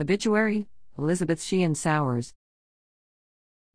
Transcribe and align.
Obituary 0.00 0.68
Elizabeth 0.96 1.42
Sheehan 1.42 1.74
Sours. 1.74 2.32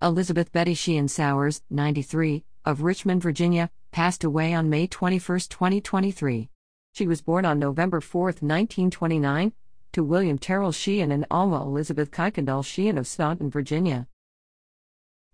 Elizabeth 0.01 0.53
Betty 0.53 0.73
Sheehan 0.73 1.09
Sours, 1.09 1.61
93, 1.69 2.45
of 2.63 2.81
Richmond, 2.81 3.21
Virginia, 3.21 3.69
passed 3.91 4.23
away 4.23 4.53
on 4.53 4.69
May 4.69 4.87
21, 4.87 5.19
2023. 5.19 6.49
She 6.93 7.07
was 7.07 7.21
born 7.21 7.43
on 7.43 7.59
November 7.59 7.99
4, 7.99 8.23
1929, 8.27 9.51
to 9.91 10.03
William 10.05 10.37
Terrell 10.37 10.71
Sheehan 10.71 11.11
and 11.11 11.25
Alma 11.29 11.61
Elizabeth 11.61 12.09
Kuykendall 12.09 12.63
Sheehan 12.63 12.97
of 12.97 13.05
Staunton, 13.05 13.49
Virginia. 13.49 14.07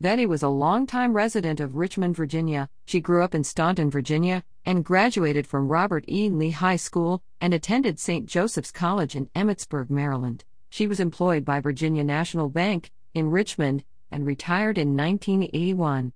Betty 0.02 0.26
was 0.26 0.42
a 0.42 0.50
longtime 0.50 1.14
resident 1.14 1.60
of 1.60 1.76
Richmond, 1.76 2.16
Virginia. 2.16 2.68
She 2.88 3.00
grew 3.00 3.24
up 3.24 3.36
in 3.36 3.44
Staunton, 3.44 3.92
Virginia, 3.92 4.44
and 4.66 4.84
graduated 4.84 5.46
from 5.46 5.68
Robert 5.68 6.06
E. 6.08 6.32
Lee 6.32 6.50
High 6.50 6.78
School 6.78 7.22
and 7.40 7.54
attended 7.54 8.00
St. 8.00 8.26
Joseph's 8.26 8.72
College 8.72 9.16
in 9.16 9.28
Emmitsburg, 9.36 9.92
Maryland. 9.92 10.46
She 10.70 10.88
was 10.88 11.00
employed 11.00 11.44
by 11.44 11.60
Virginia 11.60 12.04
National 12.04 12.48
Bank 12.48 12.92
in 13.14 13.32
Richmond 13.32 13.84
and 14.12 14.26
retired 14.26 14.78
in 14.78 14.96
1981. 14.96 16.14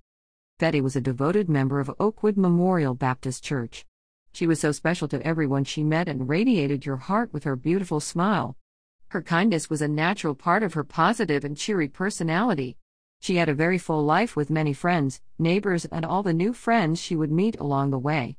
Betty 0.58 0.80
was 0.80 0.94
a 0.94 1.00
devoted 1.00 1.48
member 1.48 1.80
of 1.80 1.90
Oakwood 1.98 2.36
Memorial 2.36 2.94
Baptist 2.94 3.42
Church. 3.42 3.84
She 4.32 4.46
was 4.46 4.60
so 4.60 4.72
special 4.72 5.08
to 5.08 5.24
everyone 5.26 5.64
she 5.64 5.82
met 5.82 6.08
and 6.08 6.28
radiated 6.28 6.86
your 6.86 6.96
heart 6.96 7.32
with 7.32 7.44
her 7.44 7.56
beautiful 7.56 8.00
smile. 8.00 8.56
Her 9.08 9.22
kindness 9.22 9.68
was 9.68 9.82
a 9.82 9.88
natural 9.88 10.34
part 10.34 10.62
of 10.62 10.74
her 10.74 10.84
positive 10.84 11.44
and 11.44 11.56
cheery 11.56 11.88
personality. 11.88 12.76
She 13.20 13.36
had 13.36 13.48
a 13.48 13.54
very 13.54 13.78
full 13.78 14.04
life 14.04 14.36
with 14.36 14.50
many 14.50 14.72
friends, 14.72 15.20
neighbors, 15.38 15.84
and 15.84 16.04
all 16.04 16.22
the 16.22 16.32
new 16.32 16.52
friends 16.52 17.00
she 17.00 17.16
would 17.16 17.30
meet 17.32 17.58
along 17.58 17.90
the 17.90 17.98
way. 17.98 18.36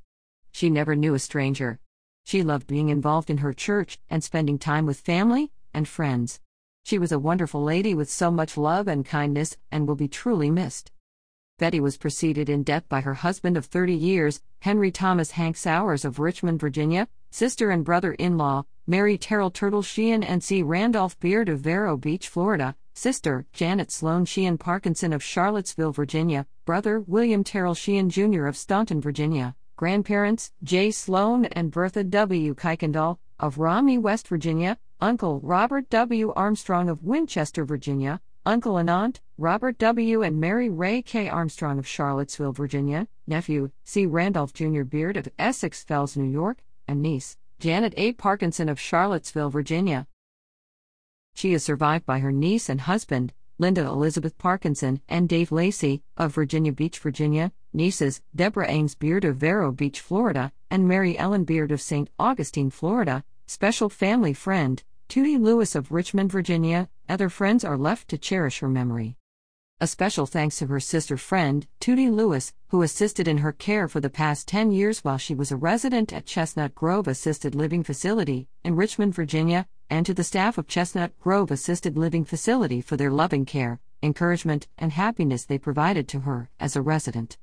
She 0.51 0.70
never 0.70 0.95
knew 0.95 1.13
a 1.13 1.20
stranger. 1.20 1.79
She 2.23 2.41
loved 2.41 2.67
being 2.67 2.89
involved 2.89 3.29
in 3.29 3.37
her 3.39 3.53
church 3.53 3.99
and 4.09 4.23
spending 4.23 4.57
time 4.57 4.85
with 4.85 4.99
family 4.99 5.51
and 5.75 5.88
friends. 5.88 6.39
She 6.84 6.97
was 6.97 7.11
a 7.11 7.20
wonderful 7.20 7.63
lady 7.63 7.93
with 7.93 8.09
so 8.09 8.31
much 8.31 8.57
love 8.57 8.88
and 8.88 9.05
kindness 9.05 9.57
and 9.71 9.88
will 9.88 9.95
be 9.95 10.07
truly 10.07 10.49
missed. 10.49 10.91
Betty 11.57 11.79
was 11.79 11.98
preceded 11.98 12.49
in 12.49 12.63
death 12.63 12.87
by 12.90 13.01
her 13.01 13.13
husband 13.13 13.57
of 13.57 13.65
30 13.65 13.93
years, 13.93 14.41
Henry 14.62 14.91
Thomas 14.91 15.31
Hank 15.31 15.57
Sours 15.57 16.03
of 16.03 16.20
Richmond, 16.20 16.59
Virginia, 16.59 17.07
sister 17.31 17.70
and 17.70 17.85
brother 17.85 18.13
in 18.13 18.37
law, 18.37 18.65
Mary 18.87 19.18
Terrell 19.18 19.51
Turtle 19.51 19.81
Sheehan 19.81 20.23
and 20.23 20.43
C. 20.43 20.62
Randolph 20.62 21.20
Beard 21.20 21.49
of 21.49 21.59
Vero 21.59 21.98
Beach, 21.98 22.27
Florida, 22.27 22.76
sister, 22.93 23.46
Janet 23.51 23.91
Sloan 23.91 24.26
Sheehan 24.26 24.57
Parkinson 24.57 25.12
of 25.12 25.23
Charlottesville, 25.23 25.91
Virginia, 25.91 26.46
brother, 26.65 26.99
William 26.99 27.43
Terrell 27.43 27.73
Sheehan 27.73 28.09
Jr. 28.09 28.46
of 28.46 28.55
Staunton, 28.55 29.01
Virginia, 29.01 29.55
grandparents, 29.76 30.51
J. 30.63 30.91
Sloan 30.91 31.46
and 31.46 31.71
Bertha 31.71 32.03
W. 32.03 32.53
Kuykendall 32.53 33.18
of 33.40 33.57
Romney, 33.57 33.98
West 33.98 34.27
Virginia, 34.27 34.77
uncle, 35.01 35.40
Robert 35.41 35.90
W. 35.90 36.32
Armstrong 36.35 36.90
of 36.90 37.04
Winchester, 37.04 37.65
Virginia, 37.65 38.21
uncle 38.46 38.77
and 38.77 38.90
aunt, 38.90 39.21
Robert 39.37 39.77
W. 39.79 40.21
and 40.21 40.40
Mary 40.40 40.70
Ray 40.70 41.02
K. 41.02 41.27
Armstrong 41.27 41.79
of 41.79 41.87
Charlottesville, 41.87 42.54
Virginia, 42.54 43.07
nephew, 43.27 43.71
C. 43.84 44.05
Randolph 44.05 44.54
Jr. 44.54 44.84
Beard 44.84 45.18
of 45.18 45.27
Essex 45.37 45.84
Fells, 45.84 46.15
New 46.15 46.29
York, 46.29 46.63
and 46.87 47.02
niece, 47.02 47.37
Janet 47.60 47.93
A. 47.98 48.13
Parkinson 48.13 48.70
of 48.70 48.79
Charlottesville, 48.79 49.49
Virginia. 49.49 50.07
She 51.34 51.54
is 51.54 51.63
survived 51.63 52.05
by 52.05 52.20
her 52.20 52.32
niece 52.32 52.70
and 52.70 52.82
husband, 52.82 53.34
Linda 53.57 53.85
Elizabeth 53.85 54.37
Parkinson, 54.37 55.02
and 55.09 55.27
Dave 55.27 55.52
Lacey, 55.52 56.04
of 56.18 56.34
Virginia 56.34 56.71
Beach, 56.71 56.99
Virginia, 56.99 57.52
nieces, 57.74 58.21
Deborah 58.35 58.70
Ames 58.70 58.96
Beard 58.96 59.26
of 59.26 59.37
Vero 59.37 59.71
Beach, 59.71 59.99
Florida, 59.99 60.52
and 60.70 60.87
Mary 60.87 61.18
Ellen 61.18 61.43
Beard 61.43 61.71
of 61.71 61.82
St. 61.82 62.09
Augustine, 62.20 62.70
Florida, 62.70 63.24
special 63.48 63.90
family 63.90 64.34
friend, 64.34 64.84
Tootie 65.07 65.40
Lewis 65.40 65.75
of 65.75 65.91
Richmond, 65.91 66.31
Virginia, 66.31 66.90
other 67.07 67.29
friends 67.29 67.63
are 67.63 67.78
left 67.78 68.07
to 68.09 68.18
cherish 68.18 68.59
her 68.59 68.68
memory. 68.68 69.18
A 69.79 69.88
special 69.88 70.25
thanks 70.25 70.59
to 70.59 70.68
her 70.68 70.79
sister 70.79 71.18
friend, 71.18 71.68
Tootie 71.79 72.09
Lewis, 72.12 72.53
who 72.69 72.81
assisted 72.81 73.28
in 73.28 73.40
her 73.40 73.52
care 73.52 73.88
for 73.88 74.00
the 74.00 74.09
past 74.09 74.47
10 74.47 74.72
years 74.72 75.03
while 75.03 75.18
she 75.18 75.36
was 75.36 75.52
a 75.52 75.58
resident 75.58 76.14
at 76.14 76.25
Chestnut 76.25 76.74
Grove 76.74 77.08
Assisted 77.08 77.53
Living 77.53 77.84
Facility 77.84 78.47
in 78.64 78.75
Richmond, 78.75 79.14
Virginia, 79.14 79.68
and 79.90 80.06
to 80.06 80.14
the 80.14 80.24
staff 80.24 80.58
of 80.58 80.68
Chestnut 80.68 81.12
Grove 81.19 81.52
Assisted 81.52 81.98
Living 81.98 82.25
Facility 82.25 82.81
for 82.81 82.98
their 82.98 83.12
loving 83.12 83.46
care, 83.46 83.80
encouragement, 84.02 84.68
and 84.78 84.94
happiness 84.94 85.46
they 85.46 85.58
provided 85.58 86.08
to 86.08 86.22
her 86.22 86.50
as 86.59 86.75
a 86.75 86.81
resident. 86.81 87.38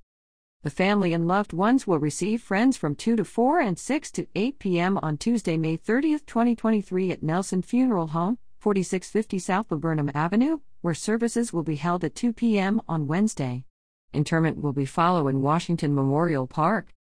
The 0.65 0.71
family 0.71 1.13
and 1.13 1.27
loved 1.27 1.53
ones 1.53 1.89
will 1.89 1.99
receive 1.99 2.41
friends 2.41 2.77
from 2.77 2.95
2 2.95 3.17
to 3.17 3.25
4 3.25 3.59
and 3.59 3.77
6 3.77 4.11
to 4.13 4.29
8 4.37 4.61
p.m. 4.61 4.97
on 5.03 5.17
Tuesday, 5.19 5.57
May 5.57 5.75
30, 5.75 6.21
2023, 6.21 7.11
at 7.11 7.21
Nelson 7.21 7.63
Funeral 7.63 8.09
Home, 8.09 8.39
4650 8.61 9.41
South 9.41 9.67
Laburnum 9.73 10.13
Avenue, 10.15 10.61
where 10.81 10.95
services 10.95 11.53
will 11.53 11.65
be 11.65 11.75
held 11.75 12.05
at 12.05 12.15
2 12.15 12.33
p.m. 12.33 12.81
on 12.89 13.09
Wednesday. 13.09 13.65
Interment 14.15 14.63
will 14.63 14.73
be 14.73 14.85
follow 14.85 15.27
in 15.27 15.43
Washington 15.43 15.97
Memorial 15.97 16.47
Park. 16.47 16.95